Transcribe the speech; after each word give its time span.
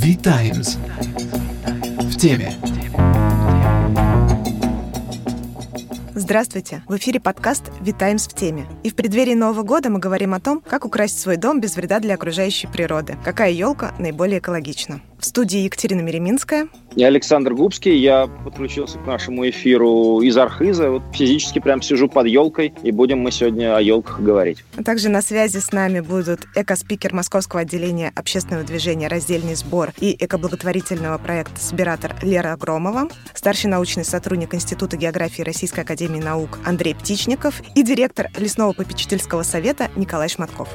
V-Times. 0.00 0.78
В 2.02 2.16
теме. 2.16 2.54
Здравствуйте! 6.14 6.82
В 6.86 6.96
эфире 6.96 7.18
подкаст 7.18 7.64
«Витаймс 7.80 8.28
в 8.28 8.34
теме». 8.34 8.66
И 8.84 8.90
в 8.90 8.94
преддверии 8.94 9.34
Нового 9.34 9.64
года 9.64 9.90
мы 9.90 9.98
говорим 9.98 10.34
о 10.34 10.40
том, 10.40 10.60
как 10.60 10.84
украсть 10.84 11.18
свой 11.18 11.36
дом 11.36 11.60
без 11.60 11.74
вреда 11.74 11.98
для 11.98 12.14
окружающей 12.14 12.68
природы. 12.68 13.16
Какая 13.24 13.50
елка 13.50 13.92
наиболее 13.98 14.38
экологична. 14.38 15.00
В 15.18 15.24
студии 15.24 15.60
Екатерина 15.60 16.00
Мереминская. 16.00 16.68
Я 16.94 17.08
Александр 17.08 17.52
Губский. 17.52 17.96
Я 17.96 18.28
подключился 18.28 18.98
к 18.98 19.06
нашему 19.06 19.48
эфиру 19.48 20.20
из 20.20 20.36
Архиза. 20.36 20.90
Вот 20.90 21.02
физически 21.12 21.58
прям 21.58 21.82
сижу 21.82 22.08
под 22.08 22.28
елкой, 22.28 22.72
и 22.84 22.92
будем 22.92 23.18
мы 23.18 23.32
сегодня 23.32 23.76
о 23.76 23.80
елках 23.80 24.20
говорить. 24.20 24.64
А 24.76 24.84
также 24.84 25.08
на 25.08 25.20
связи 25.20 25.58
с 25.58 25.72
нами 25.72 25.98
будут 26.00 26.46
эко-спикер 26.54 27.14
Московского 27.14 27.62
отделения 27.62 28.12
общественного 28.14 28.64
движения 28.64 29.08
«Раздельный 29.08 29.56
сбор» 29.56 29.92
и 29.98 30.16
эко-благотворительного 30.18 31.18
проекта 31.18 31.60
«Собиратор» 31.60 32.14
Лера 32.22 32.56
Громова, 32.56 33.08
старший 33.34 33.70
научный 33.70 34.04
сотрудник 34.04 34.54
Института 34.54 34.96
географии 34.96 35.42
Российской 35.42 35.80
академии 35.80 36.20
наук 36.20 36.60
Андрей 36.64 36.94
Птичников 36.94 37.60
и 37.74 37.82
директор 37.82 38.28
лесного 38.38 38.72
попечительского 38.72 39.42
совета 39.42 39.90
Николай 39.96 40.28
Шматков. 40.28 40.68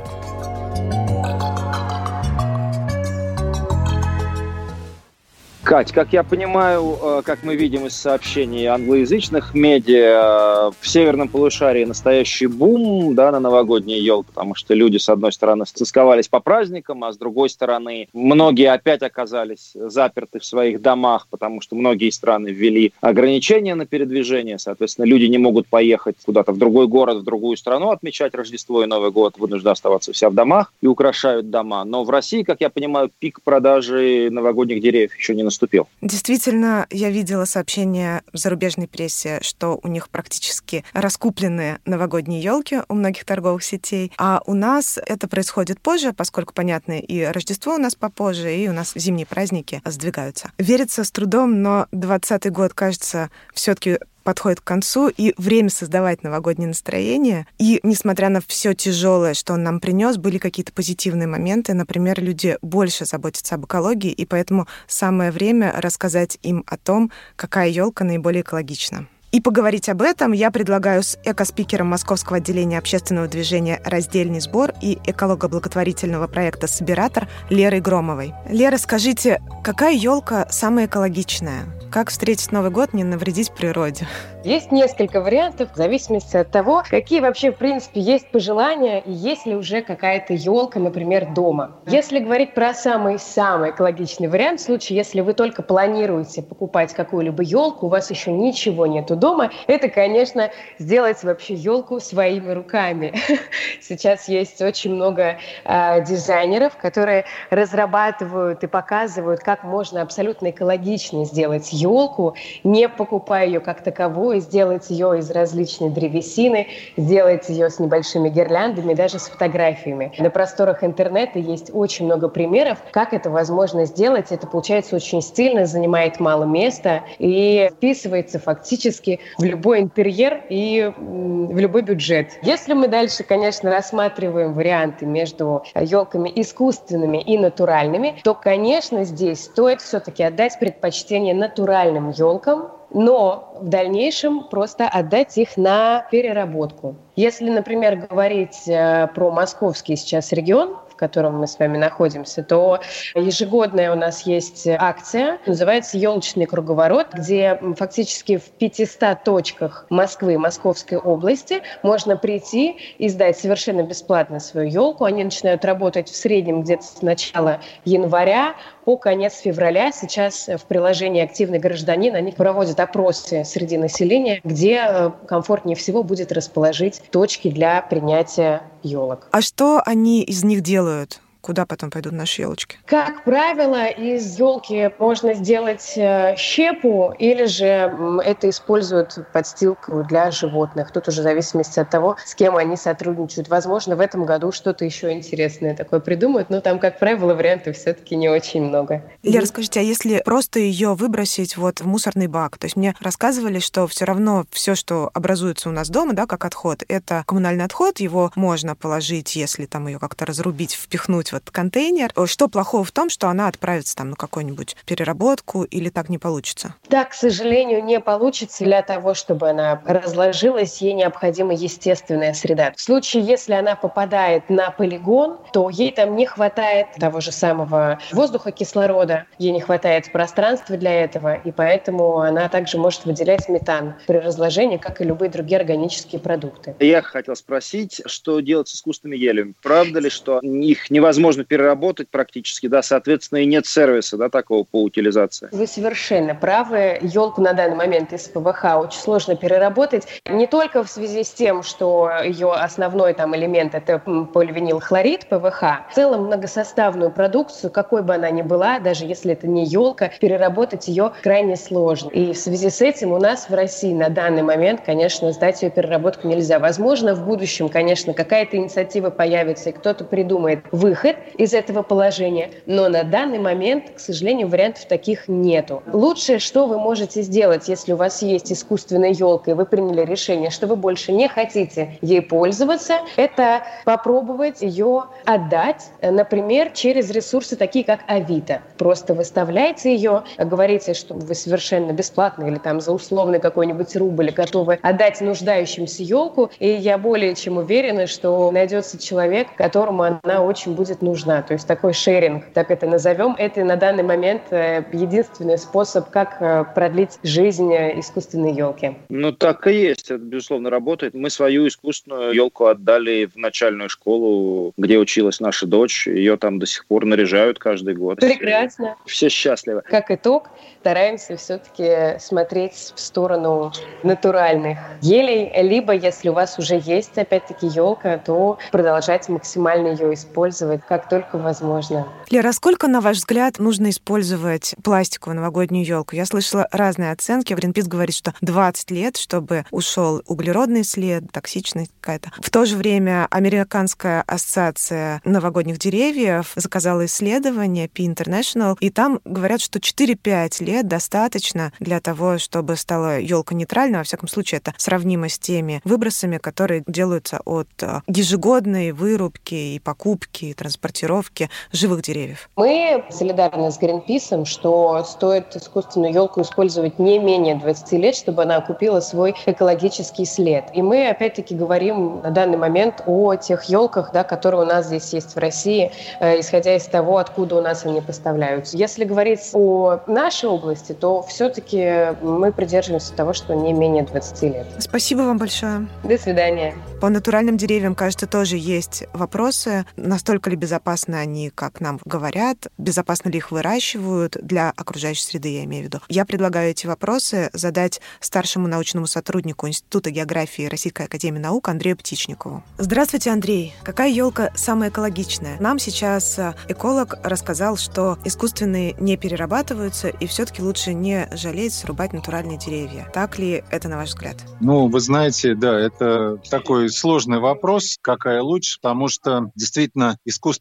Кать, 5.64 5.94
как 5.94 6.12
я 6.12 6.24
понимаю, 6.24 6.98
э, 7.02 7.22
как 7.24 7.44
мы 7.44 7.56
видим 7.56 7.86
из 7.86 7.96
сообщений 7.96 8.66
англоязычных 8.66 9.54
медиа, 9.54 10.72
в 10.78 10.86
северном 10.86 11.30
полушарии 11.30 11.86
настоящий 11.86 12.48
бум 12.48 13.16
да, 13.16 13.32
на 13.32 13.40
новогодний 13.40 13.98
ел, 13.98 14.24
потому 14.24 14.56
что 14.56 14.74
люди, 14.74 14.98
с 14.98 15.08
одной 15.08 15.32
стороны, 15.32 15.66
стысковались 15.66 16.28
по 16.28 16.42
праздникам, 16.42 17.06
а 17.06 17.14
с 17.14 17.18
другой 17.18 17.50
стороны, 17.50 18.10
многие 18.12 18.74
опять 18.74 19.04
оказались 19.04 19.72
заперты 19.74 20.40
в 20.40 20.46
своих 20.46 20.82
домах, 20.82 21.28
потому 21.30 21.62
что 21.62 21.78
многие 21.78 22.10
страны 22.10 22.50
ввели 22.50 22.92
ограничения 23.00 23.76
на 23.76 23.86
передвижение, 23.86 24.60
соответственно, 24.60 25.06
люди 25.06 25.26
не 25.26 25.38
могут 25.38 25.68
поехать 25.68 26.18
куда-то 26.26 26.52
в 26.52 26.58
другой 26.58 26.88
город, 26.88 27.20
в 27.20 27.24
другую 27.24 27.56
страну 27.56 27.92
отмечать 27.92 28.36
Рождество 28.36 28.84
и 28.84 28.86
Новый 28.86 29.12
год, 29.12 29.36
вынуждены 29.38 29.72
оставаться 29.72 30.12
вся 30.12 30.30
в 30.30 30.34
домах 30.34 30.74
и 30.82 30.88
украшают 30.88 31.50
дома. 31.50 31.86
Но 31.86 32.04
в 32.04 32.10
России, 32.10 32.44
как 32.44 32.60
я 32.60 32.70
понимаю, 32.70 33.10
пик 33.18 33.42
продажи 33.42 34.28
новогодних 34.30 34.82
деревьев 34.82 35.16
еще 35.16 35.34
не 35.34 35.44
наступил 35.44 35.53
наступил. 35.54 35.88
Действительно, 36.02 36.88
я 36.90 37.10
видела 37.10 37.46
сообщения 37.46 38.24
в 38.32 38.38
зарубежной 38.38 38.88
прессе, 38.88 39.40
что 39.42 39.80
у 39.82 39.88
них 39.88 40.10
практически 40.10 40.84
раскуплены 40.94 41.80
новогодние 41.86 42.42
елки 42.42 42.82
у 42.90 42.96
многих 42.96 43.26
торговых 43.26 43.64
сетей, 43.64 44.12
а 44.18 44.42
у 44.46 44.54
нас 44.54 45.00
это 45.06 45.28
происходит 45.28 45.80
позже, 45.80 46.14
поскольку, 46.14 46.54
понятно, 46.54 47.00
и 47.00 47.24
Рождество 47.24 47.76
у 47.76 47.78
нас 47.78 47.96
попозже, 47.96 48.56
и 48.56 48.68
у 48.68 48.74
нас 48.74 48.94
зимние 48.96 49.26
праздники 49.26 49.82
сдвигаются. 49.86 50.52
Верится 50.58 51.04
с 51.04 51.12
трудом, 51.12 51.62
но 51.62 51.88
20 51.92 52.52
год, 52.52 52.74
кажется, 52.74 53.30
все-таки 53.54 54.00
подходит 54.24 54.62
к 54.62 54.64
концу, 54.64 55.10
и 55.10 55.34
время 55.38 55.70
создавать 55.70 56.24
новогоднее 56.24 56.68
настроение. 56.68 57.48
И 57.60 57.80
несмотря 57.84 58.30
на 58.30 58.42
все 58.46 58.74
тяжелое, 58.74 59.34
что 59.34 59.54
он 59.54 59.64
нам 59.64 59.80
принес, 59.80 60.18
были 60.18 60.38
какие-то 60.38 60.74
позитивные 60.74 61.28
моменты. 61.28 61.74
Например, 61.74 62.22
люди 62.22 62.58
больше 62.62 63.06
заботятся 63.06 63.56
об 63.56 63.66
экологии, 63.66 64.12
и 64.12 64.26
поэтому 64.26 64.68
самое 64.88 65.32
время 65.32 65.74
рассказать 65.76 66.38
им 66.42 66.64
о 66.68 66.78
том, 66.78 67.12
какая 67.36 67.70
елка 67.70 68.04
наиболее 68.04 68.42
экологична. 68.42 69.08
И 69.34 69.42
поговорить 69.42 69.90
об 69.90 70.04
этом 70.04 70.32
я 70.32 70.52
предлагаю 70.52 71.02
с 71.02 71.18
экоспикером 71.26 71.88
Московского 71.88 72.38
отделения 72.38 72.78
общественного 72.78 73.28
движения 73.28 73.82
«Раздельный 73.84 74.40
сбор» 74.40 74.74
и 74.80 75.00
эколого-благотворительного 75.08 76.28
проекта 76.28 76.68
«Собиратор» 76.68 77.28
Лерой 77.50 77.82
Громовой. 77.82 78.36
Лера, 78.48 78.78
скажите, 78.78 79.42
какая 79.64 79.96
елка 79.96 80.46
самая 80.52 80.86
экологичная? 80.86 81.64
Как 81.92 82.10
встретить 82.10 82.52
Новый 82.52 82.70
год, 82.70 82.94
не 82.94 83.04
навредить 83.04 83.52
природе? 83.54 84.08
Есть 84.44 84.72
несколько 84.72 85.22
вариантов 85.22 85.74
в 85.74 85.78
зависимости 85.78 86.36
от 86.36 86.52
того, 86.52 86.84
какие 86.90 87.20
вообще, 87.20 87.52
в 87.52 87.58
принципе, 87.58 88.02
есть 88.02 88.30
пожелания 88.32 89.00
и 89.00 89.12
есть 89.12 89.46
ли 89.46 89.56
уже 89.56 89.82
какая-то 89.82 90.34
елка, 90.34 90.80
например, 90.80 91.34
дома. 91.34 91.78
Если 91.88 92.20
говорить 92.20 92.54
про 92.54 92.74
самый-самый 92.74 93.72
экологичный 93.72 94.28
вариант, 94.28 94.60
в 94.60 94.64
случае, 94.64 94.98
если 94.98 95.22
вы 95.22 95.34
только 95.34 95.62
планируете 95.62 96.42
покупать 96.42 96.94
какую-либо 96.94 97.44
елку, 97.44 97.86
у 97.86 97.90
вас 97.90 98.10
еще 98.10 98.32
ничего 98.32 98.86
нету 98.86 99.16
дома, 99.24 99.52
это, 99.68 99.88
конечно, 99.88 100.52
сделать 100.80 101.24
вообще 101.24 101.54
елку 101.54 102.02
своими 102.02 102.52
руками. 102.52 103.14
Сейчас 103.82 104.28
есть 104.28 104.62
очень 104.62 104.94
много 104.94 105.38
э, 105.64 106.04
дизайнеров, 106.04 106.76
которые 106.76 107.24
разрабатывают 107.50 108.64
и 108.66 108.68
показывают, 108.68 109.40
как 109.40 109.64
можно 109.64 110.02
абсолютно 110.02 110.50
экологично 110.50 111.24
сделать 111.24 111.72
елку, 111.72 112.36
не 112.66 112.90
покупая 112.90 113.46
ее 113.46 113.62
как 113.62 113.82
таковую, 113.82 114.42
сделать 114.42 114.90
ее 114.90 115.18
из 115.20 115.32
различной 115.32 115.90
древесины, 115.90 116.68
сделать 116.98 117.48
ее 117.48 117.70
с 117.70 117.80
небольшими 117.80 118.28
гирляндами, 118.28 118.94
даже 118.94 119.20
с 119.20 119.30
фотографиями. 119.30 120.12
На 120.20 120.32
просторах 120.32 120.84
интернета 120.84 121.40
есть 121.40 121.72
очень 121.74 122.08
много 122.08 122.28
примеров, 122.28 122.80
как 122.92 123.14
это 123.14 123.30
возможно 123.30 123.86
сделать. 123.86 124.34
Это 124.34 124.48
получается 124.48 124.98
очень 124.98 125.22
стильно, 125.22 125.66
занимает 125.66 126.20
мало 126.20 126.44
места 126.44 127.04
и 127.20 127.70
вписывается 127.72 128.38
фактически 128.38 129.13
в 129.38 129.44
любой 129.44 129.82
интерьер 129.82 130.44
и 130.50 130.92
в 130.98 131.58
любой 131.58 131.82
бюджет. 131.82 132.40
Если 132.42 132.74
мы 132.74 132.88
дальше, 132.88 133.24
конечно, 133.24 133.72
рассматриваем 133.72 134.54
варианты 134.54 135.06
между 135.06 135.64
елками 135.76 136.32
искусственными 136.36 137.18
и 137.18 137.38
натуральными, 137.38 138.16
то, 138.24 138.34
конечно, 138.34 139.04
здесь 139.04 139.46
стоит 139.46 139.82
все-таки 139.82 140.24
отдать 140.24 140.58
предпочтение 140.60 141.34
натуральным 141.34 142.10
елкам, 142.12 142.72
но 142.94 143.54
в 143.60 143.68
дальнейшем 143.68 144.44
просто 144.50 144.88
отдать 144.88 145.38
их 145.38 145.58
на 145.58 146.06
переработку. 146.12 146.96
Если, 147.16 147.50
например, 147.50 148.08
говорить 148.08 148.68
э, 148.68 149.08
про 149.14 149.32
московский 149.32 149.96
сейчас 149.96 150.32
регион, 150.32 150.78
в 150.94 150.96
котором 150.96 151.40
мы 151.40 151.48
с 151.48 151.60
вами 151.60 151.78
находимся, 151.78 152.44
то 152.44 152.80
ежегодная 153.16 153.92
у 153.92 153.96
нас 153.96 154.26
есть 154.26 154.68
акция, 154.68 155.40
называется 155.46 155.98
«Елочный 155.98 156.46
круговорот», 156.46 157.08
где 157.14 157.60
фактически 157.78 158.38
в 158.38 158.44
500 158.44 159.24
точках 159.24 159.86
Москвы 159.90 160.38
Московской 160.38 160.98
области 160.98 161.62
можно 161.82 162.16
прийти 162.16 162.78
и 162.98 163.10
сдать 163.10 163.38
совершенно 163.38 163.84
бесплатно 163.84 164.40
свою 164.40 164.70
елку. 164.70 165.06
Они 165.06 165.24
начинают 165.24 165.66
работать 165.66 166.10
в 166.10 166.16
среднем 166.16 166.62
где-то 166.62 166.84
с 166.84 167.02
начала 167.02 167.60
января 167.86 168.56
по 168.86 168.98
конец 168.98 169.38
февраля. 169.38 169.92
Сейчас 169.92 170.48
в 170.48 170.66
приложении 170.68 171.24
«Активный 171.24 171.60
гражданин» 171.60 172.16
они 172.16 172.32
проводят 172.32 172.80
опросы 172.80 173.44
среди 173.44 173.78
населения, 173.78 174.42
где 174.44 174.86
э, 174.88 175.12
комфортнее 175.28 175.76
всего 175.76 176.04
будет 176.04 176.32
расположить 176.32 177.02
точки 177.12 177.50
для 177.50 177.82
принятия 177.82 178.64
елок. 178.84 179.28
А 179.32 179.42
что 179.42 179.82
они 179.86 180.24
из 180.24 180.44
них 180.44 180.62
делают? 180.62 181.20
Куда 181.44 181.66
потом 181.66 181.92
пойдут 181.92 182.14
наши 182.14 182.42
елочки? 182.42 182.78
Как 182.86 183.26
правило, 183.26 183.86
из 183.88 184.40
елки 184.40 184.90
можно 184.98 185.34
сделать 185.34 185.94
э, 185.98 186.36
щепу 186.38 187.14
или 187.20 187.46
же 187.46 187.94
это 188.24 188.50
используют 188.50 189.20
подстилку 189.34 190.04
для 190.06 190.32
животных. 190.32 190.92
Тут 190.92 191.10
уже 191.10 191.20
в 191.20 191.24
зависимости 191.24 191.80
от 191.80 191.90
того, 191.90 192.16
с 192.26 192.34
кем 192.34 192.56
они 192.56 192.78
сотрудничают. 192.78 193.50
Возможно, 193.50 193.98
в 193.98 194.00
этом 194.00 194.26
году 194.26 194.54
что-то 194.54 194.86
еще 194.86 195.12
интересное 195.12 195.76
такое 195.76 196.00
придумают, 196.00 196.50
но 196.50 196.62
там, 196.62 196.80
как 196.80 196.98
правило, 196.98 197.34
вариантов 197.34 197.76
все-таки 197.76 198.16
не 198.16 198.30
очень 198.30 198.64
много. 198.64 199.04
Лера, 199.22 199.46
скажите, 199.46 199.82
а 199.82 199.84
если 199.84 200.22
просто 200.24 200.60
ее 200.60 200.94
выбросить 200.94 201.58
вот 201.58 201.82
в 201.82 201.86
мусорный 201.86 202.28
бак? 202.28 202.58
То 202.58 202.66
есть 202.66 202.78
мне 202.78 202.96
рассказывали, 203.02 203.60
что 203.60 203.86
все 203.88 204.06
равно 204.06 204.46
все, 204.50 204.76
что 204.76 205.12
образуется 205.14 205.68
у 205.68 205.74
нас 205.74 205.90
дома, 205.90 206.14
да, 206.14 206.26
как 206.26 206.46
отход, 206.46 206.84
это 206.88 207.24
коммунальный 207.28 207.66
отход, 207.66 208.00
его 208.00 208.32
можно 208.36 208.76
положить, 208.76 209.36
если 209.36 209.66
там 209.66 209.88
ее 209.88 210.00
как-то 210.00 210.26
разрубить, 210.26 210.74
впихнуть 210.74 211.33
вот 211.34 211.50
контейнер. 211.50 212.14
Что 212.26 212.48
плохого 212.48 212.84
в 212.84 212.92
том, 212.92 213.10
что 213.10 213.28
она 213.28 213.48
отправится 213.48 213.96
там 213.96 214.12
на 214.12 214.16
какую-нибудь 214.16 214.76
переработку 214.86 215.64
или 215.64 215.90
так 215.90 216.10
не 216.10 216.18
получится? 216.18 216.76
Да, 216.90 217.06
к 217.06 217.14
сожалению, 217.14 217.84
не 217.84 218.00
получится. 218.00 218.64
Для 218.64 218.82
того, 218.82 219.14
чтобы 219.14 219.50
она 219.50 219.82
разложилась, 219.86 220.82
ей 220.82 220.94
необходима 220.94 221.54
естественная 221.54 222.34
среда. 222.34 222.74
В 222.76 222.82
случае, 222.82 223.24
если 223.24 223.54
она 223.54 223.76
попадает 223.76 224.50
на 224.50 224.72
полигон, 224.72 225.40
то 225.52 225.70
ей 225.70 225.92
там 225.92 226.16
не 226.16 226.26
хватает 226.26 226.88
того 227.00 227.20
же 227.20 227.32
самого 227.32 228.00
воздуха, 228.12 228.52
кислорода, 228.52 229.26
ей 229.40 229.52
не 229.52 229.62
хватает 229.62 230.12
пространства 230.12 230.78
для 230.78 231.04
этого, 231.04 231.36
и 231.36 231.52
поэтому 231.52 232.20
она 232.20 232.48
также 232.50 232.78
может 232.78 233.06
выделять 233.06 233.50
метан 233.50 233.96
при 234.06 234.18
разложении, 234.18 234.78
как 234.78 235.02
и 235.02 235.04
любые 235.04 235.30
другие 235.30 235.60
органические 235.60 236.22
продукты. 236.22 236.76
Я 236.80 237.02
хотел 237.02 237.36
спросить, 237.36 238.02
что 238.06 238.40
делать 238.40 238.68
с 238.68 238.76
искусственными 238.76 239.18
елями? 239.18 239.54
Правда 239.64 240.00
ли, 240.00 240.10
что 240.10 240.40
их 240.40 240.92
невозможно 240.92 241.23
невозможно 241.24 241.46
переработать 241.46 242.10
практически, 242.10 242.68
да, 242.68 242.82
соответственно, 242.82 243.40
и 243.40 243.46
нет 243.46 243.66
сервиса, 243.66 244.18
да, 244.18 244.30
такого 244.30 244.66
по 244.66 244.84
утилизации. 244.84 245.48
Вы 245.52 245.68
совершенно 245.68 246.36
правы. 246.36 247.00
Елку 247.02 247.42
на 247.42 247.54
данный 247.54 247.78
момент 247.78 248.12
из 248.12 248.28
ПВХ 248.28 248.66
очень 248.78 249.00
сложно 249.00 249.36
переработать. 249.36 250.06
Не 250.30 250.48
только 250.48 250.84
в 250.84 250.90
связи 250.90 251.24
с 251.24 251.32
тем, 251.32 251.64
что 251.64 252.12
ее 252.24 252.52
основной 252.52 253.14
там 253.14 253.36
элемент– 253.36 253.74
это 253.76 254.00
поливинилхлорид, 254.00 255.28
ПВХ. 255.30 255.62
В 255.92 255.96
целом 255.96 256.26
многосоставную 256.26 257.10
продукцию, 257.10 257.72
какой 257.72 258.04
бы 258.04 258.16
она 258.16 258.30
ни 258.30 258.42
была, 258.42 258.80
даже 258.80 259.06
если 259.06 259.32
это 259.32 259.48
не 259.48 259.66
елка, 259.66 260.12
переработать 260.20 260.90
ее 260.90 261.14
крайне 261.22 261.56
сложно. 261.56 262.10
И 262.10 262.34
в 262.34 262.38
связи 262.38 262.70
с 262.70 262.82
этим 262.82 263.14
у 263.14 263.20
нас 263.20 263.50
в 263.50 263.54
России 263.54 263.94
на 263.94 264.10
данный 264.10 264.44
момент, 264.44 264.82
конечно, 264.86 265.32
сдать 265.32 265.62
ее 265.62 265.70
переработку 265.70 266.28
нельзя. 266.28 266.60
Возможно, 266.60 267.16
в 267.16 267.26
будущем, 267.26 267.70
конечно, 267.70 268.14
какая-то 268.14 268.58
инициатива 268.58 269.10
появится, 269.10 269.70
и 269.70 269.74
кто-то 269.74 270.04
придумает 270.04 270.66
выход 270.72 271.13
из 271.38 271.54
этого 271.54 271.82
положения, 271.84 272.52
но 272.66 272.90
на 272.90 273.04
данный 273.04 273.40
момент, 273.40 273.92
к 273.96 274.00
сожалению, 274.00 274.48
вариантов 274.48 274.86
таких 274.86 275.28
нету. 275.28 275.84
Лучшее, 275.92 276.40
что 276.40 276.68
вы 276.68 276.80
можете 276.80 277.22
сделать, 277.22 277.68
если 277.68 277.94
у 277.94 277.96
вас 277.96 278.22
есть 278.22 278.52
искусственная 278.52 279.12
елка, 279.12 279.52
и 279.52 279.54
вы 279.54 279.66
приняли 279.66 280.06
решение, 280.06 280.50
что 280.50 280.68
вы 280.68 280.76
больше 280.76 281.12
не 281.12 281.28
хотите 281.28 281.98
ей 282.02 282.22
пользоваться, 282.22 283.00
это 283.16 283.64
попробовать 283.86 284.62
ее 284.62 285.06
отдать, 285.26 285.90
например, 286.02 286.72
через 286.72 287.10
ресурсы 287.10 287.56
такие, 287.56 287.86
как 287.86 288.02
Авито. 288.08 288.62
Просто 288.78 289.14
выставляйте 289.14 289.94
ее, 289.94 290.24
говорите, 290.38 290.94
что 290.94 291.14
вы 291.14 291.36
совершенно 291.36 291.92
бесплатно 291.92 292.46
или 292.46 292.58
там 292.58 292.82
за 292.82 292.92
условный 292.92 293.40
какой-нибудь 293.40 293.96
рубль 293.96 294.32
готовы 294.32 294.80
отдать 294.82 295.22
нуждающимся 295.22 296.04
елку, 296.04 296.50
и 296.60 296.70
я 296.70 296.98
более 296.98 297.36
чем 297.36 297.58
уверена, 297.58 298.08
что 298.08 298.50
найдется 298.52 298.98
человек, 298.98 299.48
которому 299.56 300.04
она 300.04 300.44
очень 300.44 300.74
будет 300.74 301.02
нужна. 301.04 301.42
То 301.42 301.54
есть 301.54 301.68
такой 301.68 301.94
шеринг, 301.94 302.46
так 302.54 302.72
это 302.72 302.88
назовем, 302.88 303.36
это 303.38 303.64
на 303.64 303.76
данный 303.76 304.04
момент 304.04 304.42
э, 304.52 304.84
единственный 304.92 305.58
способ, 305.58 306.10
как 306.10 306.42
э, 306.42 306.66
продлить 306.74 307.20
жизнь 307.24 307.72
искусственной 307.74 308.54
елки. 308.54 308.98
Ну, 309.10 309.32
так 309.32 309.68
и 309.68 309.74
есть, 309.74 310.10
это, 310.10 310.18
безусловно, 310.18 310.70
работает. 310.70 311.14
Мы 311.14 311.30
свою 311.30 311.68
искусственную 311.68 312.34
елку 312.34 312.66
отдали 312.66 313.26
в 313.26 313.36
начальную 313.36 313.90
школу, 313.90 314.74
где 314.78 314.98
училась 314.98 315.40
наша 315.40 315.68
дочь. 315.68 316.08
Ее 316.08 316.38
там 316.38 316.60
до 316.60 316.66
сих 316.66 316.86
пор 316.86 317.06
наряжают 317.06 317.60
каждый 317.60 317.96
год. 317.96 318.20
Прекрасно. 318.20 318.96
Все 319.06 319.30
счастливы. 319.30 319.82
Как 319.82 320.10
итог, 320.12 320.50
стараемся 320.80 321.36
все-таки 321.38 322.20
смотреть 322.20 322.94
в 322.96 323.00
сторону 323.00 323.72
натуральных 324.04 324.80
елей, 325.02 325.52
либо 325.62 325.94
если 325.94 326.30
у 326.30 326.34
вас 326.34 326.58
уже 326.60 326.80
есть, 326.84 327.18
опять-таки, 327.18 327.68
елка, 327.68 328.18
то 328.18 328.58
продолжать 328.72 329.30
максимально 329.30 329.90
ее 329.90 330.14
использовать, 330.14 330.82
как 330.94 331.10
только 331.10 331.40
возможно. 331.40 332.08
Лера, 332.30 332.50
а 332.50 332.54
сколько, 332.54 332.88
на 332.88 333.02
ваш 333.02 333.18
взгляд, 333.18 333.58
нужно 333.58 333.90
использовать 333.90 334.76
пластиковую 334.84 335.38
новогоднюю 335.38 335.84
елку? 335.84 336.16
Я 336.16 336.28
слышала 336.28 336.68
разные 336.72 337.12
оценки. 337.12 337.52
Гринпис 337.52 337.88
говорит, 337.88 338.16
что 338.16 338.36
20 338.42 338.92
лет, 338.92 339.18
чтобы 339.18 339.66
ушел 339.72 340.22
углеродный 340.28 340.84
след, 340.84 341.32
токсичность 341.32 341.90
какая-то. 342.00 342.32
В 342.40 342.52
то 342.52 342.66
же 342.66 342.78
время 342.78 343.26
Американская 343.32 344.22
ассоциация 344.28 345.20
новогодних 345.26 345.80
деревьев 345.80 346.52
заказала 346.56 347.06
исследование 347.06 347.90
P 347.90 348.04
International, 348.04 348.78
и 348.80 348.92
там 348.92 349.20
говорят, 349.26 349.62
что 349.62 349.80
4-5 349.80 350.64
лет 350.64 350.88
достаточно 350.88 351.74
для 351.80 352.02
того, 352.02 352.38
чтобы 352.38 352.76
стала 352.76 353.20
елка 353.20 353.56
нейтральной. 353.56 353.98
Во 353.98 354.04
всяком 354.04 354.28
случае, 354.28 354.60
это 354.60 354.76
сравнимо 354.78 355.28
с 355.28 355.40
теми 355.40 355.82
выбросами, 355.86 356.38
которые 356.38 356.84
делаются 356.86 357.40
от 357.46 357.70
э, 357.82 358.02
ежегодной 358.06 358.92
вырубки 358.92 359.56
и 359.56 359.80
покупки, 359.80 360.46
и 360.46 360.54
транспортировки 360.74 361.50
живых 361.72 362.02
деревьев. 362.02 362.50
Мы 362.56 363.04
солидарны 363.10 363.72
с 363.72 363.78
Гринписом, 363.78 364.46
что 364.46 365.04
стоит 365.04 365.56
искусственную 365.56 366.14
елку 366.14 366.42
использовать 366.42 367.00
не 367.00 367.20
менее 367.20 367.56
20 367.56 367.92
лет, 367.94 368.16
чтобы 368.16 368.44
она 368.44 368.60
купила 368.62 369.00
свой 369.00 369.36
экологический 369.46 370.26
след. 370.26 370.66
И 370.74 370.82
мы, 370.82 371.10
опять-таки, 371.10 371.56
говорим 371.56 372.22
на 372.22 372.32
данный 372.32 372.58
момент 372.58 373.04
о 373.06 373.36
тех 373.36 373.64
елках, 373.66 374.12
да, 374.14 374.24
которые 374.24 374.62
у 374.62 374.66
нас 374.66 374.88
здесь 374.88 375.14
есть 375.14 375.36
в 375.36 375.38
России, 375.38 375.92
э, 376.20 376.40
исходя 376.40 376.76
из 376.76 376.86
того, 376.86 377.18
откуда 377.18 377.56
у 377.58 377.62
нас 377.62 377.86
они 377.86 378.02
поставляются. 378.02 378.78
Если 378.78 379.04
говорить 379.04 379.50
о 379.54 380.00
нашей 380.08 380.50
области, 380.50 380.94
то 380.94 381.22
все-таки 381.24 382.16
мы 382.22 382.52
придерживаемся 382.52 383.14
того, 383.14 383.34
что 383.34 383.54
не 383.54 383.74
менее 383.74 384.04
20 384.04 384.44
лет. 384.44 384.68
Спасибо 384.80 385.22
вам 385.22 385.38
большое. 385.38 385.88
До 386.04 386.18
свидания. 386.18 386.74
По 387.00 387.10
натуральным 387.10 387.58
деревьям, 387.58 387.96
кажется, 387.96 388.28
тоже 388.28 388.58
есть 388.58 389.04
вопросы. 389.14 389.86
Настолько 389.98 390.50
ли 390.50 390.56
безопасны 390.64 391.16
они, 391.16 391.50
как 391.50 391.82
нам 391.82 392.00
говорят? 392.06 392.68
Безопасно 392.78 393.28
ли 393.28 393.38
их 393.38 393.52
выращивают 393.52 394.38
для 394.42 394.72
окружающей 394.72 395.24
среды, 395.24 395.50
я 395.50 395.66
имею 395.66 395.84
в 395.84 395.86
виду? 395.88 396.00
Я 396.08 396.24
предлагаю 396.24 396.72
эти 396.72 396.88
вопросы 396.88 397.50
задать 397.52 398.00
старшему 398.22 398.70
научному 398.70 399.06
сотруднику 399.06 399.68
Института 399.68 400.10
географии 400.10 400.64
Российской 400.64 401.08
Академии 401.08 401.40
Наук 401.40 401.68
Андрею 401.68 401.98
Птичникову. 401.98 402.64
Здравствуйте, 402.78 403.32
Андрей. 403.32 403.76
Какая 403.84 404.10
елка 404.10 404.52
самая 404.56 404.90
экологичная? 404.90 405.60
Нам 405.60 405.80
сейчас 405.80 406.40
э, 406.40 406.54
эколог 406.70 407.16
рассказал, 407.24 407.76
что 407.76 408.18
искусственные 408.24 408.96
не 409.02 409.18
перерабатываются, 409.18 410.08
и 410.08 410.28
все-таки 410.28 410.62
лучше 410.62 410.94
не 410.94 411.28
жалеть 411.34 411.74
срубать 411.74 412.14
натуральные 412.14 412.58
деревья. 412.58 413.10
Так 413.14 413.38
ли 413.38 413.66
это, 413.70 413.90
на 413.90 413.98
ваш 413.98 414.10
взгляд? 414.10 414.38
Ну, 414.62 414.88
вы 414.88 415.02
знаете, 415.02 415.56
да, 415.56 415.78
это 415.78 416.38
такой 416.50 416.90
сложный 416.90 417.40
вопрос, 417.40 417.98
какая 418.02 418.42
лучше, 418.42 418.80
потому 418.82 419.10
что 419.10 419.52
действительно 419.56 420.18
искусственные 420.24 420.53